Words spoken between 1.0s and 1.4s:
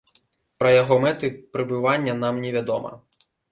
мэты